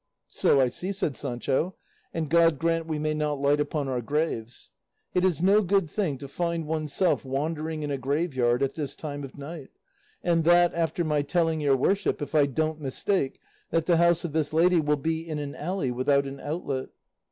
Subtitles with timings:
[0.29, 1.75] "So I see," said Sancho,
[2.11, 4.71] "and God grant we may not light upon our graves;
[5.13, 9.23] it is no good sign to find oneself wandering in a graveyard at this time
[9.23, 9.69] of night;
[10.23, 14.31] and that, after my telling your worship, if I don't mistake, that the house of
[14.31, 16.89] this lady will be in an alley without an outlet."